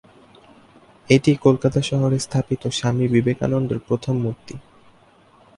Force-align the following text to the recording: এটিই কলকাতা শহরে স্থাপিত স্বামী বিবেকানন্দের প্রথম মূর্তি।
এটিই 1.09 1.37
কলকাতা 1.41 1.79
শহরে 1.81 2.17
স্থাপিত 2.19 2.63
স্বামী 2.69 3.05
বিবেকানন্দের 3.07 3.79
প্রথম 3.87 4.15
মূর্তি। 4.17 4.55